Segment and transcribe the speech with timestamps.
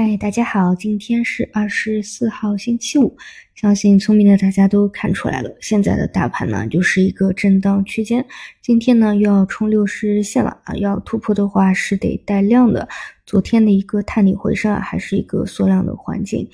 [0.00, 3.16] 嗨，大家好，今天是二十四号，星期五。
[3.56, 8.24] 相信聪明的大家都看出来了，现在的大盘呢就是一个震荡区间。
[8.62, 12.88] 今天呢又要冲六十日线了啊，要突破的话是得带量的。
[13.26, 16.48] 昨天的一个探底回升啊，还是一个缩量的环境。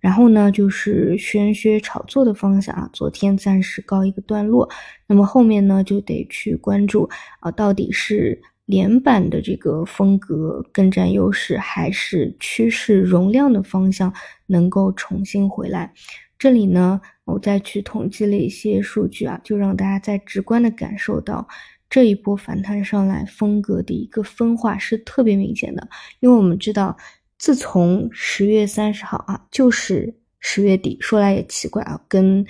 [0.00, 4.70] 然后呢就是玄学炒作的方向啊，昨天暂时告一个段落。
[5.06, 7.10] 那么后面呢就得去关注
[7.40, 8.40] 啊，到底是。
[8.66, 14.12] 连板的这个风格更占优势，还是趋势容量的方向
[14.46, 15.92] 能够重新回来？
[16.38, 21.46] 这里呢，我再去统计了一些数据啊，就让大家再直观的感受到
[21.88, 25.88] 这一波反弹上来风格的一个分化是特别明显的。
[26.20, 26.96] 因为我们知道，
[27.38, 32.44] 自从十月三十号啊，就是十月底，说来也奇怪啊，跟。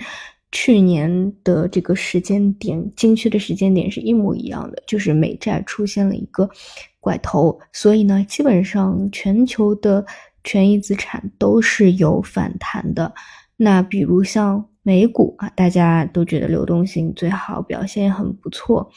[0.51, 6.49] 去年的这个时间点，精确的时间点是一模一样的，就是美债出现了一个
[7.01, 10.05] 拐头，所以呢，基本上全球的
[10.45, 13.13] 权益资产都是有反弹的。
[13.57, 18.89] 那比如像美股啊，大家都觉得流动性最好，表现也很不错。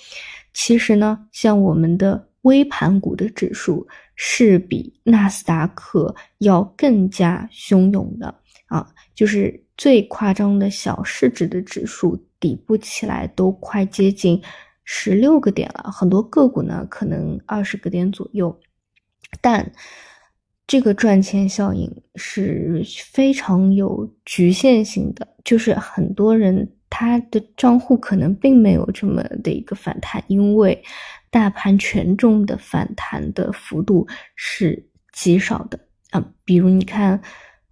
[0.54, 8.32] 其实呢，像我们的微盘股的指数是比纳斯达克要更加汹涌的
[8.66, 9.60] 啊，就是。
[9.80, 14.38] 最夸张的小市值的指数底部起来都快接近
[14.84, 18.60] 十六个点了，很多个股呢可能二十个点左右，
[19.40, 19.72] 但
[20.66, 30.84] 这个赚钱效应是非常有局限性的，就是很多人他的账户可能并没有这么的一个反弹，因为
[31.30, 37.18] 大盘权重的反弹的幅度是极少的啊，比如你看。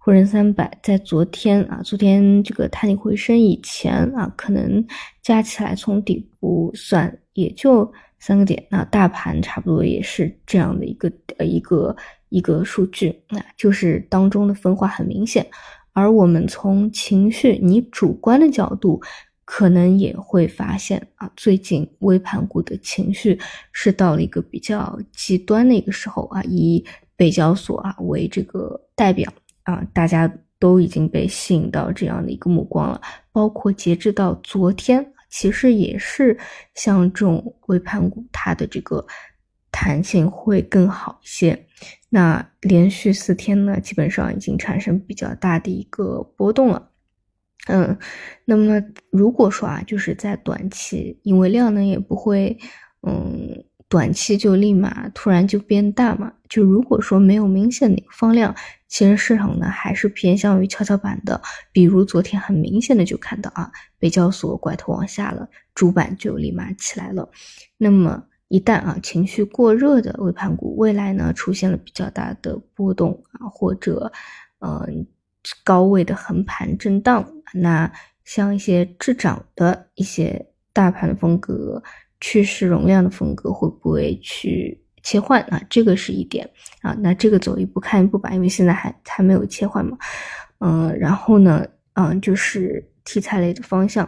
[0.09, 4.83] 沪深三百在昨天啊，昨天这个探底回升以前啊，可能
[5.21, 11.95] 加起来从底部算也就三个点，那大盘差不多也是这样的一个呃一个
[12.29, 15.45] 一个数据，那就是当中的分化很明显。
[15.93, 18.99] 而我们从情绪，你主观的角度，
[19.45, 23.37] 可能也会发现啊，最近微盘股的情绪
[23.71, 26.83] 是到了一个比较极端的一个时候啊，以
[27.15, 29.31] 北交所啊为这个代表。
[29.69, 32.99] 啊，大家都已经被吸引到这样的一个目光了，
[33.31, 36.35] 包括截至到昨天，其实也是
[36.73, 39.05] 像这种微盘股，它的这个
[39.71, 41.67] 弹性会更好一些。
[42.09, 46.89] 那连续四天呢，基本上已经产生比较大的一个波动了。
[47.67, 47.95] 嗯，
[48.45, 48.81] 那么
[49.11, 52.57] 如果说啊，就是在短期，因为量能也不会，
[53.07, 53.63] 嗯。
[53.89, 56.31] 短期就立马突然就变大嘛？
[56.47, 58.55] 就如果说没有明显的放量，
[58.89, 61.39] 其实市场呢还是偏向于跷跷板的。
[61.71, 67.29] 比如昨天很明显的就看到啊，北交所拐头往下了，主板就立马起来了。
[67.77, 74.11] 那么一旦啊情绪过热的尾盘股，未来呢出现了比较大的波动啊，或者
[74.59, 75.07] 嗯
[75.63, 77.89] 高位的横盘震荡，那
[78.25, 81.81] 像一些滞涨的一些大盘的风格。
[82.21, 85.61] 趋势容量的风格会不会去切换啊？
[85.69, 86.49] 这个是一点
[86.81, 86.95] 啊。
[86.99, 89.97] 那这个走一步看一步吧，因为现在还还没有切换嘛。
[90.59, 94.05] 嗯，然后呢，嗯，就是题材类的方向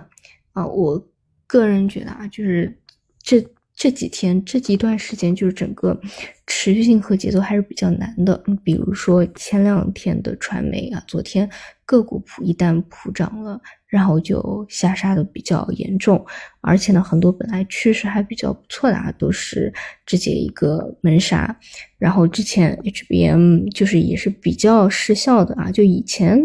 [0.54, 0.66] 啊。
[0.66, 1.02] 我
[1.48, 2.78] 个人觉得啊，就是
[3.22, 3.42] 这
[3.82, 6.00] 这几天这几段时间，就是整个
[6.46, 8.40] 持续性和节奏还是比较难的。
[8.46, 11.50] 你比如说前两天的传媒啊，昨天
[11.84, 13.60] 个股普一旦普涨了。
[13.88, 16.26] 然后就下杀的比较严重，
[16.62, 19.74] 而且呢，很多本来趋势还比较不错的啊，都是
[20.06, 21.54] 直接一个闷杀。
[21.98, 26.40] 然后之前 HBM 就是也是比较失效的啊，就以前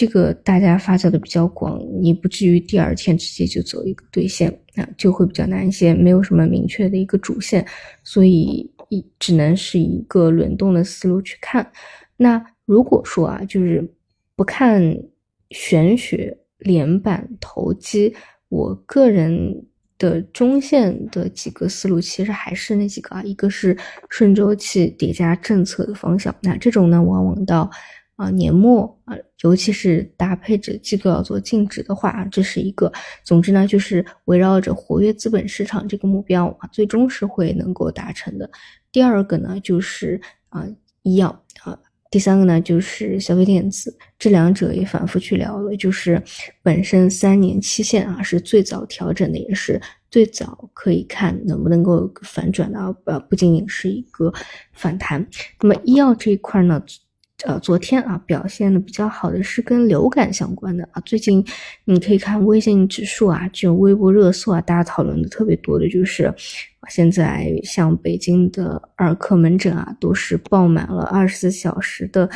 [0.00, 7.66] 这个大家发酵的比较广，你不至于第二天直接就走一个兑现啊，就会比较难一些，没有什么明确的一个主线，
[8.02, 11.70] 所以一只能是一个轮动的思路去看。
[12.16, 13.86] 那如果说啊，就是
[14.34, 14.80] 不看
[15.50, 16.38] 玄学。
[16.62, 18.14] 连板投机，
[18.50, 19.64] 我个人
[19.96, 23.74] 的中线的几个思路其实还是那几个啊，一个是
[24.10, 27.70] 顺周期叠加政策的方向，那这种呢，往往到
[28.20, 32.92] 啊年末啊，尤其是搭配着机构要做净值的话，这是一个。
[33.24, 38.50] 总之呢，就是围绕着活跃资本市场这个目标啊，最终是会能够达成的。
[38.92, 40.66] 第二个呢，就是啊
[41.02, 41.28] 医药
[41.62, 41.78] 啊。
[42.10, 45.74] 第三个呢，就是消费电子，这两者也反复去聊了。
[45.76, 46.22] 就是
[46.60, 49.80] 本身三年期限啊，是最早调整的，也是
[50.10, 52.96] 最早可以看能不能够反转的。
[53.04, 54.30] 呃，不仅仅是一个
[54.72, 55.26] 反弹。
[55.60, 56.82] 那么医药这一块呢，
[57.44, 61.00] 呃，昨天啊表现的比较好的是跟流感相关的啊。
[61.06, 61.44] 最近
[61.84, 66.32] 你可以看微信指数啊，这种微博热搜啊，大家讨论的特别多的就是，
[66.88, 72.28] 现在像北京的儿科门诊啊，都是爆满了二十四小时的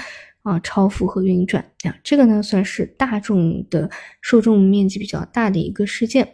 [0.43, 1.95] 啊超负荷运转啊。
[2.03, 3.91] 这个呢算是大众的
[4.23, 6.27] 受众面积比较大的一个事件。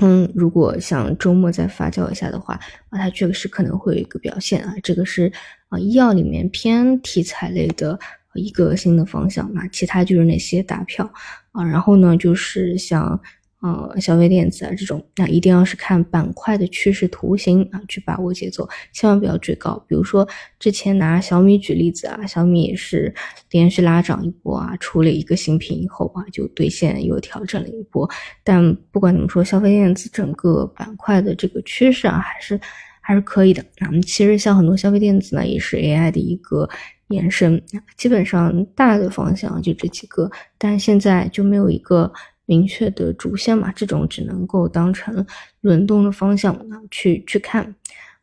[0.00, 2.54] 嗯，如果像周末再发酵一下的话
[2.90, 4.74] 啊，它确实可能会有一个表现啊。
[4.82, 5.32] 这个是
[5.68, 7.98] 啊，医药里面偏题材类的
[8.34, 11.10] 一个新的方向嘛，其他就是那些大票
[11.52, 11.64] 啊。
[11.64, 13.20] 然后呢，就是像。
[13.60, 19.84] 呃，消费电子啊这种，那一定要是看板块的趋势图形啊，去把握节奏，千万不要追高。
[19.88, 20.28] 比如说
[20.60, 23.12] 之前拿小米举例子啊，小米是
[23.50, 28.08] 连续拉涨一波啊，出了一个新品以后啊，就兑现又调整了一波。
[28.44, 32.60] 但不管怎么说，消费电子整个板块的这个趋势啊，还是
[33.00, 33.64] 还是可以的。
[33.80, 36.68] 那么其实像很多消费电子呢，也是 AI 的一个
[37.08, 37.60] 延伸，
[37.96, 42.12] 基本上大的方向就这几个，但现在就没有一个。
[42.48, 45.24] 明确的主线嘛，这种只能够当成
[45.60, 47.62] 轮动的方向啊去去看，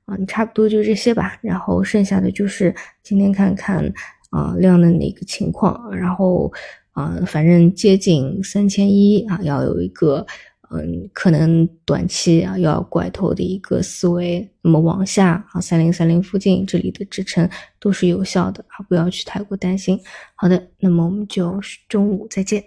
[0.06, 1.38] 啊，差不多就这些吧。
[1.44, 2.74] 然后剩下的就是
[3.04, 3.86] 今天看看
[4.32, 6.52] 啊量的哪个情况，然后
[6.94, 10.26] 啊反正接近三千一啊，要有一个
[10.72, 17.48] 嗯可能短期啊要拐头的一个思维，那么往下啊三零三零附近这里的支撑
[17.80, 20.00] 都是有效的啊，不要去太过担心。
[20.34, 22.64] 好的，那么我们就中午再见。